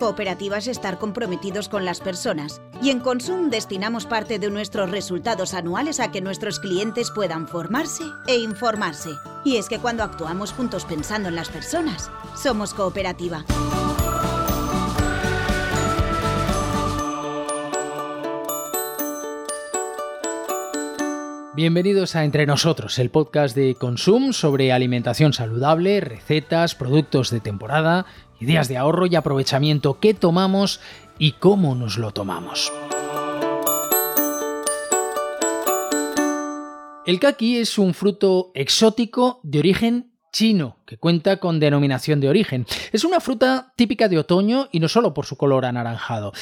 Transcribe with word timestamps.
Cooperativa 0.00 0.56
es 0.56 0.66
estar 0.66 0.98
comprometidos 0.98 1.68
con 1.68 1.84
las 1.84 2.00
personas 2.00 2.62
y 2.82 2.88
en 2.88 3.00
Consum 3.00 3.50
destinamos 3.50 4.06
parte 4.06 4.38
de 4.38 4.50
nuestros 4.50 4.90
resultados 4.90 5.52
anuales 5.52 6.00
a 6.00 6.10
que 6.10 6.22
nuestros 6.22 6.58
clientes 6.58 7.10
puedan 7.10 7.46
formarse 7.46 8.04
e 8.26 8.38
informarse. 8.38 9.10
Y 9.44 9.58
es 9.58 9.68
que 9.68 9.78
cuando 9.78 10.02
actuamos 10.02 10.52
juntos 10.54 10.86
pensando 10.86 11.28
en 11.28 11.36
las 11.36 11.50
personas, 11.50 12.10
somos 12.34 12.72
cooperativa. 12.72 13.44
Bienvenidos 21.54 22.16
a 22.16 22.24
Entre 22.24 22.46
Nosotros, 22.46 22.98
el 22.98 23.10
podcast 23.10 23.54
de 23.54 23.74
Consum 23.74 24.32
sobre 24.32 24.72
alimentación 24.72 25.34
saludable, 25.34 26.00
recetas, 26.00 26.74
productos 26.74 27.28
de 27.28 27.40
temporada, 27.40 28.06
ideas 28.40 28.68
de 28.68 28.76
ahorro 28.76 29.06
y 29.06 29.14
aprovechamiento, 29.14 30.00
qué 30.00 30.14
tomamos 30.14 30.80
y 31.18 31.32
cómo 31.32 31.74
nos 31.74 31.98
lo 31.98 32.10
tomamos. 32.12 32.72
El 37.06 37.18
kaki 37.18 37.58
es 37.58 37.78
un 37.78 37.94
fruto 37.94 38.50
exótico 38.54 39.40
de 39.42 39.58
origen 39.58 40.12
chino, 40.32 40.76
que 40.86 40.96
cuenta 40.96 41.38
con 41.38 41.60
denominación 41.60 42.20
de 42.20 42.28
origen. 42.28 42.66
Es 42.92 43.04
una 43.04 43.20
fruta 43.20 43.72
típica 43.76 44.08
de 44.08 44.18
otoño 44.18 44.68
y 44.70 44.80
no 44.80 44.88
solo 44.88 45.12
por 45.12 45.26
su 45.26 45.36
color 45.36 45.64
anaranjado. 45.64 46.32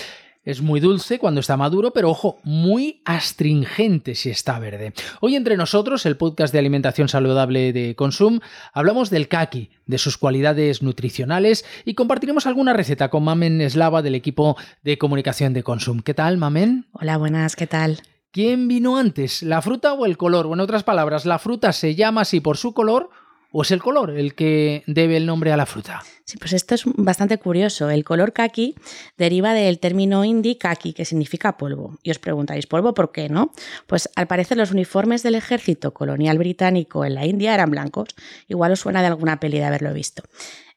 Es 0.49 0.63
muy 0.63 0.81
dulce 0.81 1.19
cuando 1.19 1.41
está 1.41 1.59
maduro, 1.59 1.93
pero 1.93 2.09
ojo, 2.09 2.39
muy 2.43 3.03
astringente 3.05 4.15
si 4.15 4.31
está 4.31 4.59
verde. 4.59 4.95
Hoy 5.21 5.37
entre 5.37 5.59
nosotros, 5.59 6.07
el 6.07 6.17
podcast 6.17 6.55
de 6.55 6.59
alimentación 6.59 7.11
saludable 7.11 7.75
de 7.75 7.95
Consum, 7.95 8.41
hablamos 8.73 9.11
del 9.11 9.29
kaki, 9.29 9.69
de 9.85 9.99
sus 9.99 10.17
cualidades 10.17 10.83
nutricionales 10.83 11.67
y 11.85 11.93
compartiremos 11.93 12.47
alguna 12.47 12.73
receta 12.73 13.11
con 13.11 13.25
Mamen 13.25 13.61
Eslava 13.61 14.01
del 14.01 14.15
equipo 14.15 14.57
de 14.83 14.97
comunicación 14.97 15.53
de 15.53 15.63
Consum. 15.63 16.01
¿Qué 16.01 16.15
tal, 16.15 16.39
Mamen? 16.39 16.87
Hola, 16.93 17.19
buenas, 17.19 17.55
¿qué 17.55 17.67
tal? 17.67 18.01
¿Quién 18.31 18.69
vino 18.69 18.97
antes, 18.97 19.43
la 19.43 19.61
fruta 19.61 19.93
o 19.93 20.07
el 20.07 20.17
color? 20.17 20.47
O 20.47 20.55
en 20.55 20.61
otras 20.61 20.83
palabras, 20.83 21.27
¿la 21.27 21.39
fruta 21.39 21.75
se 21.75 21.95
llama 21.95 22.23
así 22.23 22.41
por 22.41 22.57
su 22.57 22.73
color 22.73 23.11
¿O 23.51 23.63
es 23.63 23.71
el 23.71 23.81
color 23.81 24.11
el 24.11 24.35
que 24.35 24.83
debe 24.87 25.17
el 25.17 25.25
nombre 25.25 25.53
a 25.53 25.57
la 25.57 25.65
fruta? 25.65 26.03
Sí, 26.25 26.37
pues 26.37 26.53
esto 26.53 26.75
es 26.75 26.83
bastante 26.85 27.39
curioso. 27.39 27.89
El 27.89 28.05
color 28.05 28.35
kaki 28.35 28.75
deriva 29.17 29.55
del 29.55 29.79
término 29.79 30.23
hindi 30.23 30.57
kaki, 30.57 30.93
que 30.93 31.07
significa 31.07 31.57
polvo. 31.57 31.99
Y 32.03 32.11
os 32.11 32.19
preguntáis, 32.19 32.67
¿polvo 32.67 32.93
por 32.93 33.11
qué 33.11 33.31
no? 33.31 33.53
Pues 33.87 34.11
al 34.17 34.27
parecer 34.27 34.59
los 34.59 34.71
uniformes 34.71 35.23
del 35.23 35.35
ejército 35.35 35.95
colonial 35.95 36.37
británico 36.37 37.07
en 37.07 37.15
la 37.15 37.25
India 37.25 37.55
eran 37.55 37.71
blancos. 37.71 38.11
Igual 38.49 38.73
os 38.73 38.81
suena 38.81 39.01
de 39.01 39.07
alguna 39.07 39.41
peli 39.41 39.57
de 39.57 39.65
haberlo 39.65 39.95
visto. 39.95 40.23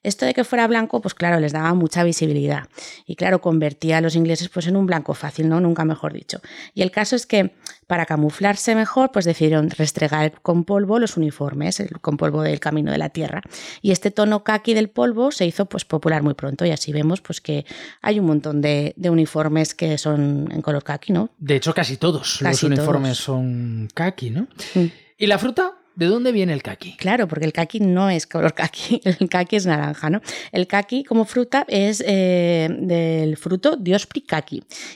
Esto 0.03 0.25
de 0.25 0.33
que 0.33 0.43
fuera 0.43 0.67
blanco, 0.67 1.01
pues 1.01 1.13
claro, 1.13 1.39
les 1.39 1.53
daba 1.53 1.73
mucha 1.73 2.03
visibilidad. 2.03 2.67
Y 3.05 3.15
claro, 3.15 3.39
convertía 3.41 3.97
a 3.97 4.01
los 4.01 4.15
ingleses 4.15 4.49
pues 4.49 4.67
en 4.67 4.75
un 4.75 4.87
blanco 4.87 5.13
fácil, 5.13 5.47
¿no? 5.47 5.59
Nunca 5.59 5.85
mejor 5.85 6.13
dicho. 6.13 6.41
Y 6.73 6.81
el 6.81 6.91
caso 6.91 7.15
es 7.15 7.25
que 7.25 7.53
para 7.85 8.05
camuflarse 8.05 8.73
mejor, 8.73 9.11
pues 9.11 9.25
decidieron 9.25 9.69
restregar 9.69 10.41
con 10.41 10.63
polvo 10.63 10.97
los 10.97 11.17
uniformes, 11.17 11.79
el, 11.79 11.99
con 11.99 12.17
polvo 12.17 12.41
del 12.41 12.59
camino 12.59 12.91
de 12.91 12.97
la 12.97 13.09
tierra. 13.09 13.41
Y 13.81 13.91
este 13.91 14.11
tono 14.11 14.43
kaki 14.43 14.73
del 14.73 14.89
polvo 14.89 15.31
se 15.31 15.45
hizo 15.45 15.65
pues 15.65 15.85
popular 15.85 16.23
muy 16.23 16.33
pronto. 16.33 16.65
Y 16.65 16.71
así 16.71 16.91
vemos 16.93 17.21
pues 17.21 17.41
que 17.41 17.65
hay 18.01 18.19
un 18.19 18.25
montón 18.25 18.61
de, 18.61 18.95
uniformes 18.97 19.75
que 19.75 19.97
son 19.97 20.47
en 20.51 20.61
color 20.61 20.83
kaki, 20.83 21.13
¿no? 21.13 21.29
De 21.37 21.57
hecho, 21.57 21.73
casi 21.73 21.97
todos 21.97 22.41
los 22.41 22.63
uniformes 22.63 23.17
son 23.17 23.89
kaki, 23.93 24.29
¿no? 24.29 24.47
Mm. 24.73 24.85
¿Y 25.17 25.27
la 25.27 25.37
fruta? 25.37 25.80
¿De 25.95 26.05
dónde 26.05 26.31
viene 26.31 26.53
el 26.53 26.63
kaki? 26.63 26.95
Claro, 26.95 27.27
porque 27.27 27.45
el 27.45 27.53
kaki 27.53 27.81
no 27.81 28.09
es 28.09 28.25
color 28.25 28.53
kaki, 28.53 29.01
el 29.19 29.29
kaki 29.29 29.57
es 29.57 29.65
naranja, 29.65 30.09
¿no? 30.09 30.21
El 30.51 30.67
kaki 30.67 31.03
como 31.03 31.25
fruta 31.25 31.65
es 31.67 32.03
eh, 32.07 32.69
del 32.79 33.35
fruto 33.37 33.75
Diospri 33.75 34.25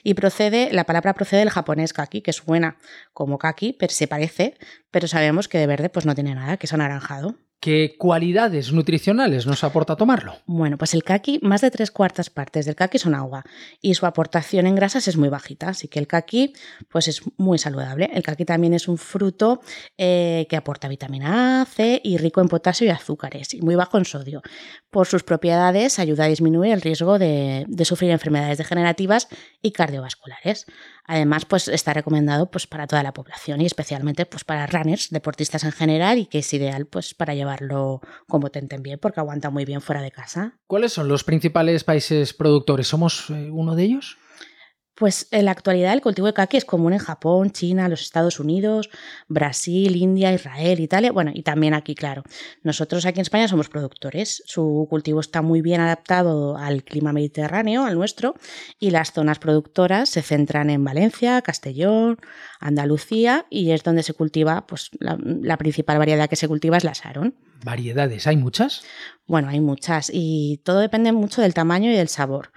y 0.04 0.14
procede, 0.14 0.70
la 0.72 0.86
palabra 0.86 1.14
procede 1.14 1.40
del 1.40 1.50
japonés 1.50 1.92
kaki, 1.92 2.22
que 2.22 2.32
suena 2.32 2.78
como 3.14 3.38
kaki, 3.38 3.74
pero 3.74 3.92
se 3.94 4.08
parece, 4.08 4.58
pero 4.92 5.08
sabemos 5.08 5.48
que 5.48 5.58
de 5.58 5.68
verde 5.68 5.90
pues 5.90 6.06
no 6.06 6.16
tiene 6.16 6.34
nada, 6.34 6.58
que 6.58 6.66
es 6.66 6.74
anaranjado. 6.74 7.36
¿Qué 7.60 7.96
cualidades 7.98 8.72
nutricionales 8.72 9.48
nos 9.48 9.64
aporta 9.64 9.96
tomarlo? 9.96 10.36
Bueno, 10.46 10.78
pues 10.78 10.94
el 10.94 11.04
kaki, 11.04 11.40
más 11.42 11.62
de 11.62 11.72
tres 11.72 11.90
cuartas 11.90 12.30
partes 12.30 12.68
del 12.68 12.76
kaki 12.76 13.00
son 13.00 13.16
agua 13.16 13.44
y 13.82 13.96
su 13.96 14.06
aportación 14.06 14.68
en 14.68 14.76
grasas 14.76 15.08
es 15.08 15.18
muy 15.18 15.30
bajita, 15.30 15.70
así 15.70 15.88
que 15.88 15.98
el 15.98 16.06
kaki 16.06 16.54
pues 16.90 17.08
es 17.08 17.22
muy 17.38 17.58
saludable. 17.58 18.12
El 18.14 18.22
kaki 18.22 18.46
también 18.46 18.76
es 18.76 18.88
un 18.88 19.00
fruto 19.00 19.62
eh, 19.98 20.46
que 20.48 20.58
aporta 20.58 20.88
vitamina 20.88 21.62
A, 21.62 21.66
C 21.66 22.02
y 22.04 22.18
rico 22.18 22.40
en 22.40 22.50
potasio 22.50 22.86
y 22.86 22.92
azúcares 22.92 23.54
y 23.56 23.62
muy 23.62 23.74
bajo 23.76 23.98
en 23.98 24.06
sodio. 24.06 24.44
Por 24.92 25.08
sus 25.08 25.24
propiedades 25.24 25.98
ayuda 25.98 26.26
a 26.26 26.28
disminuir 26.28 26.72
el 26.72 26.82
riesgo 26.82 27.18
de, 27.18 27.66
de 27.68 27.86
sufrir 27.86 28.12
enfermedades 28.12 28.60
degenerativas 28.60 29.28
y 29.62 29.72
cardiovasculares. 29.72 30.68
Además, 31.08 31.46
pues 31.46 31.68
está 31.68 31.94
recomendado 31.94 32.50
pues, 32.50 32.66
para 32.66 32.88
toda 32.88 33.04
la 33.04 33.14
población 33.14 33.62
y 33.62 33.66
especialmente 33.66 34.26
pues, 34.26 34.44
para 34.44 34.66
runners, 34.66 35.10
deportistas 35.12 35.64
en 35.64 35.72
general, 35.72 36.18
y 36.18 36.26
que 36.26 36.40
es 36.40 36.54
ideal 36.54 36.88
pues, 36.88 37.14
para 37.14 37.36
llevarlo 37.46 38.02
como 38.28 38.50
tenten 38.50 38.82
bien, 38.82 39.00
porque 39.00 39.20
aguanta 39.20 39.50
muy 39.50 39.66
bien 39.66 39.82
fuera 39.82 40.02
de 40.02 40.12
casa. 40.12 40.58
¿Cuáles 40.68 40.94
son 40.94 41.08
los 41.08 41.24
principales 41.24 41.84
países 41.84 42.34
productores? 42.34 42.88
¿Somos 42.88 43.30
eh, 43.30 43.50
uno 43.52 43.76
de 43.76 43.84
ellos? 43.84 44.18
Pues 44.96 45.28
en 45.32 45.44
la 45.44 45.52
actualidad 45.52 45.92
el 45.92 46.02
cultivo 46.02 46.28
de 46.28 46.34
kaki 46.34 46.56
es 46.56 46.64
común 46.64 46.94
en 46.94 47.00
Japón, 47.00 47.52
China, 47.52 47.90
los 47.90 48.02
Estados 48.02 48.40
Unidos, 48.40 48.90
Brasil, 49.28 49.94
India, 49.94 50.32
Israel, 50.32 50.80
Italia, 50.80 51.12
bueno, 51.12 51.32
y 51.34 51.44
también 51.44 51.74
aquí, 51.74 51.96
claro. 51.96 52.24
Nosotros 52.64 53.06
aquí 53.06 53.20
en 53.20 53.24
España 53.24 53.50
somos 53.50 53.68
productores. 53.68 54.42
Su 54.46 54.88
cultivo 54.90 55.20
está 55.20 55.42
muy 55.42 55.62
bien 55.62 55.82
adaptado 55.82 56.56
al 56.58 56.86
clima 56.86 57.12
mediterráneo, 57.12 57.84
al 57.84 57.96
nuestro, 57.96 58.36
y 58.80 58.92
las 58.92 59.12
zonas 59.12 59.38
productoras 59.40 60.08
se 60.08 60.22
centran 60.22 60.70
en 60.70 60.86
Valencia, 60.86 61.42
Castellón, 61.42 62.18
Andalucía, 62.62 63.48
y 63.50 63.72
es 63.72 63.84
donde 63.84 64.02
se 64.02 64.14
cultiva, 64.14 64.66
pues 64.66 64.92
la, 65.00 65.58
principal 65.58 65.98
variedad 65.98 66.30
que 66.30 66.38
se 66.38 66.48
cultiva 66.48 66.78
es 66.78 66.86
la 66.86 66.96
Saron. 66.96 67.36
¿Variedades? 67.66 68.28
¿Hay 68.28 68.38
muchas? 68.38 68.84
Bueno, 69.28 69.50
hay 69.50 69.60
muchas, 69.60 70.10
y 70.14 70.62
todo 70.64 70.80
depende 70.80 71.12
mucho 71.12 71.42
del 71.42 71.54
tamaño 71.54 71.92
y 71.92 71.96
del 71.96 72.08
sabor. 72.08 72.52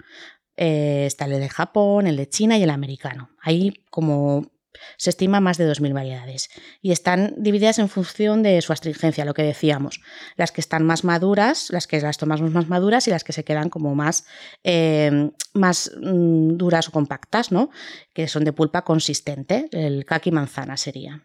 Eh, 0.61 1.05
está 1.05 1.23
el 1.23 1.39
de 1.39 1.47
Japón, 1.47 2.05
el 2.05 2.17
de 2.17 2.27
China 2.27 2.57
y 2.57 2.63
el 2.63 2.69
americano. 2.69 3.29
Hay 3.41 3.81
como 3.89 4.51
se 4.97 5.09
estima 5.09 5.39
más 5.39 5.57
de 5.57 5.69
2.000 5.69 5.93
variedades 5.93 6.49
y 6.81 6.91
están 6.91 7.33
divididas 7.37 7.79
en 7.79 7.87
función 7.87 8.43
de 8.43 8.61
su 8.61 8.73
astringencia, 8.73 9.23
lo 9.23 9.33
que 9.33 9.43
decíamos. 9.43 10.01
Las 10.35 10.51
que 10.51 10.59
están 10.59 10.85
más 10.85 11.05
maduras, 11.05 11.69
las 11.69 11.87
que 11.87 12.01
las 12.01 12.17
tomamos 12.17 12.51
más 12.51 12.67
maduras 12.67 13.07
y 13.07 13.11
las 13.11 13.23
que 13.23 13.31
se 13.31 13.45
quedan 13.45 13.69
como 13.69 13.95
más, 13.95 14.25
eh, 14.65 15.31
más 15.53 15.91
mm, 15.97 16.57
duras 16.57 16.89
o 16.89 16.91
compactas, 16.91 17.53
¿no? 17.53 17.69
que 18.13 18.27
son 18.27 18.43
de 18.43 18.51
pulpa 18.51 18.83
consistente. 18.83 19.69
El 19.71 20.03
kaki 20.03 20.31
manzana 20.31 20.75
sería. 20.75 21.23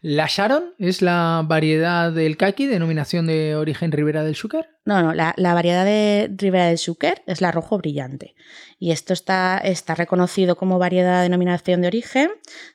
¿La 0.00 0.26
Sharon 0.28 0.74
es 0.78 1.00
la 1.00 1.42
variedad 1.46 2.12
del 2.12 2.36
kaki, 2.36 2.66
denominación 2.66 3.26
de 3.26 3.56
origen 3.56 3.90
Ribera 3.90 4.22
del 4.22 4.36
Xúquer? 4.36 4.68
No, 4.84 5.02
no, 5.02 5.14
la, 5.14 5.34
variedad 5.54 5.82
de 5.82 6.30
Ribera 6.36 6.66
del 6.66 6.76
Xúquer 6.76 7.22
es 7.26 7.40
la 7.40 7.50
rojo 7.50 7.78
brillante. 7.78 8.34
Y 8.78 8.90
esto 8.90 9.14
está, 9.14 9.56
está 9.56 9.94
reconocido 9.94 10.56
como 10.56 10.78
variedad 10.78 11.16
de 11.16 11.22
denominación 11.22 11.80
de 11.80 11.86
origen 11.86 12.28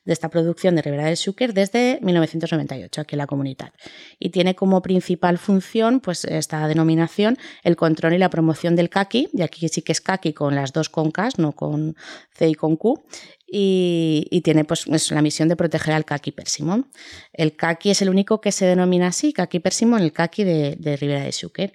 de 0.06 0.14
esta 0.14 0.30
producción 0.30 0.76
de 0.76 0.82
Ribera 0.82 1.06
del 1.06 1.18
Xúquer 1.18 1.54
desde 1.54 2.00
1998 2.02 3.02
aquí 3.02 3.14
en 3.14 3.20
la 3.20 3.28
comunidad. 3.28 3.74
Y 4.18 4.32
tiene 4.32 4.56
como 4.56 4.82
principal 4.82 5.38
función, 5.38 6.00
pues 6.00 6.26
esta 6.26 6.68
denominación, 6.68 7.38
el 7.64 7.76
control 7.76 8.14
y 8.14 8.18
la 8.18 8.32
promoción 8.32 8.76
del 8.76 8.90
kaki, 8.90 9.30
y 9.32 9.44
aquí 9.44 9.70
sí 9.70 9.84
que 9.84 9.92
es 9.92 10.02
kaki 10.02 10.34
con 10.34 10.56
las 10.56 10.74
dos 10.74 10.90
concas, 10.90 11.38
no 11.38 11.52
con 11.52 11.96
C 12.32 12.50
y 12.50 12.56
con 12.56 12.76
Q, 12.76 13.06
y, 13.52 14.42
tiene 14.44 14.64
pues 14.66 14.88
la 15.12 15.22
misión 15.22 15.50
de 15.50 15.56
proteger 15.56 15.94
al 15.94 16.06
kaki 16.06 16.32
persimón. 16.32 16.90
El 17.34 17.56
kaki 17.56 17.92
es 17.92 18.02
el 18.02 18.10
único 18.10 18.42
que 18.42 18.52
se 18.52 18.66
denomina 18.66 19.08
así, 19.08 19.34
kaki 19.34 19.60
persimón, 19.60 20.02
el 20.02 20.14
kaki 20.14 20.44
de, 20.44 20.76
de 20.80 20.98
Ribera 20.98 21.24
de 21.24 21.32
Xúquer. 21.32 21.74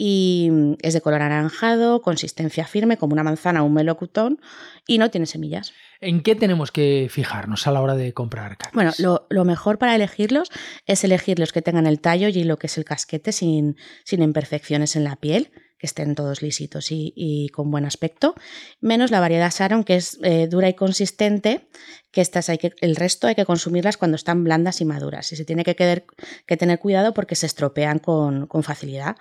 Y 0.00 0.50
es 0.80 0.94
de 0.94 1.00
color 1.00 1.22
anaranjado, 1.22 2.02
consistencia 2.02 2.64
firme, 2.66 2.98
como 2.98 3.14
una 3.14 3.24
manzana 3.24 3.64
o 3.64 3.66
un 3.66 3.74
melocotón, 3.74 4.40
y 4.86 4.98
no 4.98 5.10
tiene 5.10 5.26
semillas. 5.26 5.72
¿En 6.00 6.22
qué 6.22 6.36
tenemos 6.36 6.70
que 6.70 7.08
fijarnos 7.10 7.66
a 7.66 7.72
la 7.72 7.80
hora 7.80 7.96
de 7.96 8.12
comprar 8.12 8.56
kakis? 8.56 8.74
Bueno, 8.74 8.92
lo, 8.98 9.26
lo, 9.28 9.44
mejor 9.44 9.78
para 9.78 9.96
elegirlos 9.96 10.50
es 10.86 11.02
elegir 11.02 11.40
los 11.40 11.52
que 11.52 11.62
tengan 11.62 11.88
el 11.88 12.00
tallo 12.00 12.28
y 12.28 12.44
lo 12.44 12.58
que 12.58 12.68
es 12.68 12.78
el 12.78 12.84
casquete 12.84 13.32
sin, 13.32 13.76
sin 14.04 14.22
imperfecciones 14.22 14.94
en 14.94 15.02
la 15.02 15.16
piel 15.16 15.50
que 15.78 15.86
estén 15.86 16.14
todos 16.14 16.42
lisitos 16.42 16.88
y, 16.90 17.48
con 17.54 17.70
buen 17.70 17.84
aspecto, 17.84 18.34
menos 18.80 19.10
la 19.10 19.20
variedad 19.20 19.50
Sharon, 19.50 19.84
que 19.84 19.96
es 19.96 20.18
eh, 20.22 20.48
dura 20.48 20.68
y 20.68 20.74
consistente, 20.74 21.68
que 22.10 22.20
estas 22.20 22.48
hay 22.48 22.58
que, 22.58 22.72
el 22.80 22.96
resto 22.96 23.26
hay 23.26 23.34
que 23.34 23.44
consumirlas 23.44 23.96
cuando 23.96 24.16
están 24.16 24.42
blandas 24.42 24.80
y 24.80 24.84
maduras. 24.84 25.30
Y 25.32 25.36
se 25.36 25.44
tiene 25.44 25.64
que, 25.64 25.74
tener 25.74 26.78
cuidado 26.78 27.14
porque 27.14 27.36
se 27.36 27.46
estropean 27.46 27.98
con, 27.98 28.48
facilidad. 28.62 29.16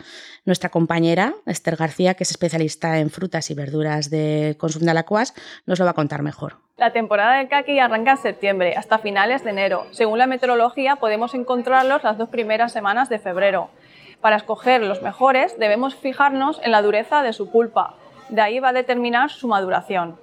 Nuestra 0.46 0.70
compañera, 0.70 1.36
Esther 1.46 1.76
García, 1.76 2.16
que 2.16 2.24
es 2.24 2.32
especialista 2.32 3.00
en 3.00 3.10
frutas 3.10 3.52
y 3.52 3.54
verduras 3.54 4.10
de 4.10 4.56
consumo 4.58 4.86
de 4.86 4.92
Alacuas, 4.92 5.34
nos 5.66 5.80
lo 5.80 5.86
va 5.86 5.92
a 5.92 5.96
contar 5.96 6.24
mejor. 6.24 6.58
La 6.78 6.94
temporada 6.94 7.38
del 7.38 7.50
kaki 7.50 7.80
arranca 7.80 8.12
en 8.12 8.18
septiembre 8.18 8.76
hasta 8.76 9.00
finales 9.00 9.44
de 9.44 9.50
enero. 9.50 9.88
Según 9.92 10.20
la 10.20 10.28
meteorología, 10.28 10.98
podemos 10.98 11.34
encontrarlos 11.34 12.04
las 12.04 12.18
dos 12.18 12.30
primeras 12.30 12.72
semanas 12.72 13.10
de 13.10 13.20
febrero. 13.20 13.70
Para 14.22 14.38
escoger 14.38 14.82
los 14.82 15.02
mejores 15.02 15.58
debemos 15.60 15.96
fijarnos 15.96 16.60
en 16.64 16.72
la 16.72 16.82
dureza 16.82 17.22
de 17.24 17.34
su 17.34 17.50
pulpa. 17.50 17.96
De 18.30 18.42
ahí 18.42 18.60
va 18.60 18.70
a 18.70 18.74
determinar 18.74 19.30
su 19.30 19.48
maduración. 19.48 20.20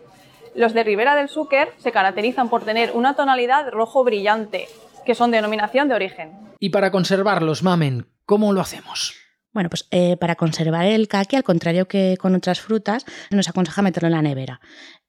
Los 0.54 0.72
de 0.74 0.84
Ribera 0.84 1.14
del 1.16 1.28
Xúquer 1.28 1.72
se 1.78 1.92
caracterizan 1.92 2.48
por 2.48 2.64
tener 2.64 2.92
una 2.92 3.14
tonalidad 3.14 3.70
rojo 3.70 4.04
brillante, 4.04 4.68
que 5.04 5.14
son 5.14 5.30
denominación 5.30 5.88
de 5.88 5.94
origen. 5.94 6.32
Y 6.60 6.70
para 6.70 6.90
conservarlos, 6.90 7.62
mamen, 7.62 8.06
¿cómo 8.24 8.52
lo 8.52 8.60
hacemos? 8.60 9.14
Bueno, 9.52 9.70
pues 9.70 9.86
eh, 9.90 10.16
para 10.16 10.34
conservar 10.34 10.84
el 10.86 11.06
caqui, 11.06 11.36
al 11.36 11.44
contrario 11.44 11.86
que 11.86 12.16
con 12.18 12.34
otras 12.34 12.60
frutas, 12.60 13.04
nos 13.30 13.48
aconseja 13.48 13.82
meterlo 13.82 14.08
en 14.08 14.14
la 14.14 14.22
nevera. 14.22 14.60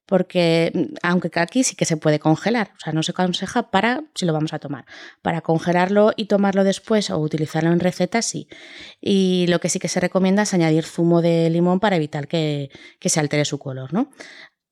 Porque 0.06 0.72
mm, 0.74 0.96
aunque 1.04 1.30
caqui 1.30 1.64
sí 1.64 1.76
que 1.76 1.86
se 1.86 1.98
puede 1.98 2.20
congelar, 2.20 2.72
o 2.76 2.80
sea, 2.80 2.94
no 2.94 3.04
se 3.04 3.12
aconseja 3.12 3.72
para 3.72 4.04
si 4.16 4.26
lo 4.26 4.34
vamos 4.34 4.54
a 4.54 4.60
tomar. 4.60 4.86
Para 5.22 5.42
congelarlo 5.42 6.14
y 6.16 6.26
tomarlo 6.26 6.64
después 6.64 7.10
o 7.10 7.18
utilizarlo 7.18 7.72
en 7.72 7.80
recetas, 7.80 8.26
sí. 8.26 8.48
Y 9.02 9.48
lo 9.48 9.60
que 9.60 9.70
sí 9.70 9.80
que 9.80 9.88
se 9.88 10.00
recomienda 10.00 10.44
es 10.44 10.54
añadir 10.54 10.86
zumo 10.86 11.22
de 11.22 11.50
limón 11.50 11.80
para 11.80 11.96
evitar 11.96 12.28
que, 12.28 12.70
que 13.00 13.10
se 13.10 13.20
altere 13.20 13.46
su 13.46 13.60
color, 13.60 13.94
¿no? 13.94 14.10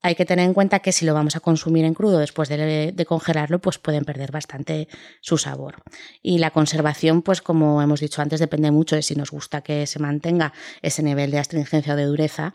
hay 0.04 0.16
que 0.16 0.26
tener 0.26 0.44
en 0.44 0.52
cuenta 0.52 0.80
que 0.80 0.92
si 0.92 1.06
lo 1.06 1.14
vamos 1.14 1.34
a 1.34 1.40
consumir 1.40 1.86
en 1.86 1.94
crudo 1.94 2.18
después 2.18 2.50
de, 2.50 3.06
congelarlo, 3.08 3.58
pues 3.58 3.78
pueden 3.78 4.04
perder 4.04 4.32
bastante 4.32 4.86
su 5.22 5.38
sabor. 5.38 5.82
Y 6.20 6.36
la 6.38 6.50
conservación, 6.50 7.22
pues 7.22 7.40
como 7.40 7.80
hemos 7.80 8.00
dicho 8.00 8.20
antes, 8.20 8.38
depende 8.38 8.70
mucho 8.70 8.96
de 8.96 9.02
si 9.02 9.14
nos 9.14 9.30
gusta 9.30 9.62
que 9.62 9.86
se 9.86 9.98
mantenga 10.00 10.52
ese 10.82 11.02
nivel 11.02 11.30
de 11.30 11.38
astringencia 11.38 11.94
o 11.94 11.96
de 11.96 12.04
dureza 12.04 12.52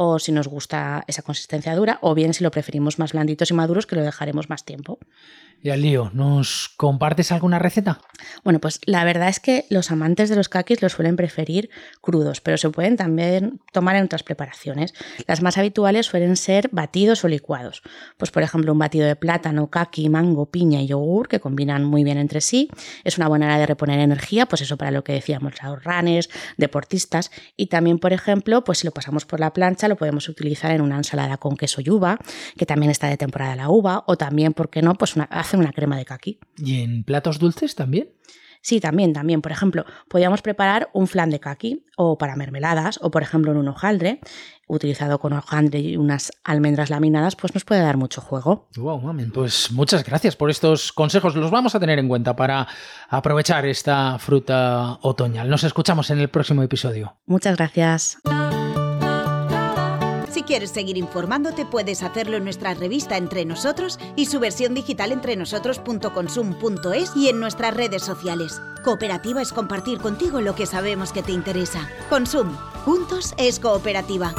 o 0.00 0.20
si 0.20 0.30
nos 0.30 0.46
gusta 0.46 1.02
esa 1.08 1.22
consistencia 1.22 1.74
dura 1.74 1.98
o 2.02 2.14
bien 2.14 2.32
si 2.32 2.44
lo 2.44 2.52
preferimos 2.52 3.00
más 3.00 3.12
blanditos 3.14 3.50
y 3.50 3.54
maduros 3.54 3.84
que 3.84 3.96
lo 3.96 4.02
dejaremos 4.04 4.48
más 4.48 4.64
tiempo. 4.64 5.00
Y 5.60 5.70
al 5.70 5.82
lío, 5.82 6.12
¿nos 6.14 6.68
compartes 6.76 7.32
alguna 7.32 7.58
receta? 7.58 8.00
Bueno, 8.44 8.60
pues 8.60 8.80
la 8.86 9.02
verdad 9.02 9.28
es 9.28 9.40
que 9.40 9.66
los 9.70 9.90
amantes 9.90 10.28
de 10.28 10.36
los 10.36 10.48
kakis 10.48 10.82
los 10.82 10.92
suelen 10.92 11.16
preferir 11.16 11.68
crudos, 12.00 12.40
pero 12.40 12.56
se 12.58 12.70
pueden 12.70 12.96
también 12.96 13.60
tomar 13.72 13.96
en 13.96 14.04
otras 14.04 14.22
preparaciones. 14.22 14.94
Las 15.26 15.42
más 15.42 15.58
habituales 15.58 16.06
suelen 16.06 16.36
ser 16.36 16.68
batidos 16.70 17.24
o 17.24 17.28
licuados. 17.28 17.82
Pues 18.18 18.30
por 18.30 18.44
ejemplo, 18.44 18.72
un 18.72 18.78
batido 18.78 19.04
de 19.04 19.16
plátano, 19.16 19.68
kaki, 19.68 20.08
mango, 20.08 20.46
piña 20.46 20.80
y 20.80 20.86
yogur 20.86 21.26
que 21.26 21.40
combinan 21.40 21.84
muy 21.84 22.04
bien 22.04 22.18
entre 22.18 22.40
sí. 22.40 22.70
Es 23.02 23.18
una 23.18 23.26
buena 23.26 23.46
hora 23.46 23.58
de 23.58 23.66
reponer 23.66 23.98
energía, 23.98 24.46
pues 24.46 24.62
eso 24.62 24.76
para 24.76 24.92
lo 24.92 25.02
que 25.02 25.14
decíamos, 25.14 25.54
los 25.60 25.82
runners, 25.82 26.30
deportistas. 26.56 27.32
Y 27.56 27.66
también, 27.66 27.98
por 27.98 28.12
ejemplo, 28.12 28.62
pues 28.62 28.78
si 28.78 28.86
lo 28.86 28.92
pasamos 28.92 29.26
por 29.26 29.40
la 29.40 29.52
plancha, 29.52 29.87
lo 29.88 29.96
podemos 29.96 30.28
utilizar 30.28 30.70
en 30.72 30.80
una 30.80 30.96
ensalada 30.96 31.36
con 31.38 31.56
queso 31.56 31.80
y 31.80 31.90
uva, 31.90 32.18
que 32.56 32.66
también 32.66 32.90
está 32.90 33.08
de 33.08 33.16
temporada 33.16 33.56
la 33.56 33.68
uva, 33.68 34.04
o 34.06 34.16
también, 34.16 34.52
¿por 34.52 34.70
qué 34.70 34.82
no? 34.82 34.94
Pues 34.94 35.16
una 35.16 35.24
hacer 35.24 35.58
una 35.58 35.72
crema 35.72 35.96
de 35.96 36.04
kaki. 36.04 36.38
¿Y 36.58 36.82
en 36.82 37.04
platos 37.04 37.38
dulces 37.38 37.74
también? 37.74 38.10
Sí, 38.60 38.80
también, 38.80 39.12
también. 39.12 39.40
Por 39.40 39.52
ejemplo, 39.52 39.84
podríamos 40.08 40.42
preparar 40.42 40.90
un 40.92 41.06
flan 41.06 41.30
de 41.30 41.40
kaki 41.40 41.84
o 41.96 42.18
para 42.18 42.36
mermeladas 42.36 42.98
o, 43.02 43.10
por 43.10 43.22
ejemplo, 43.22 43.52
en 43.52 43.58
un 43.58 43.68
hojaldre, 43.68 44.20
utilizado 44.66 45.18
con 45.18 45.32
hojaldre 45.32 45.80
y 45.80 45.96
unas 45.96 46.32
almendras 46.44 46.90
laminadas, 46.90 47.36
pues 47.36 47.54
nos 47.54 47.64
puede 47.64 47.80
dar 47.80 47.96
mucho 47.96 48.20
juego. 48.20 48.68
Wow, 48.76 49.00
mamen, 49.00 49.30
pues 49.30 49.70
muchas 49.70 50.04
gracias 50.04 50.36
por 50.36 50.50
estos 50.50 50.92
consejos. 50.92 51.34
Los 51.36 51.50
vamos 51.50 51.74
a 51.74 51.80
tener 51.80 51.98
en 51.98 52.08
cuenta 52.08 52.36
para 52.36 52.66
aprovechar 53.08 53.64
esta 53.66 54.18
fruta 54.18 54.98
otoñal. 55.02 55.48
Nos 55.48 55.64
escuchamos 55.64 56.10
en 56.10 56.18
el 56.18 56.28
próximo 56.28 56.62
episodio. 56.62 57.16
Muchas 57.26 57.56
gracias. 57.56 58.18
Si 60.30 60.42
quieres 60.42 60.70
seguir 60.70 60.96
informándote, 60.96 61.64
puedes 61.64 62.02
hacerlo 62.02 62.36
en 62.36 62.44
nuestra 62.44 62.74
revista 62.74 63.16
Entre 63.16 63.44
Nosotros 63.44 63.98
y 64.16 64.26
su 64.26 64.40
versión 64.40 64.74
digital 64.74 65.12
entrenosotros.consum.es 65.12 67.16
y 67.16 67.28
en 67.28 67.40
nuestras 67.40 67.74
redes 67.74 68.02
sociales. 68.02 68.60
Cooperativa 68.84 69.42
es 69.42 69.52
compartir 69.52 69.98
contigo 69.98 70.40
lo 70.40 70.54
que 70.54 70.66
sabemos 70.66 71.12
que 71.12 71.22
te 71.22 71.32
interesa. 71.32 71.88
Consum. 72.08 72.56
Juntos 72.84 73.34
es 73.38 73.58
cooperativa. 73.58 74.34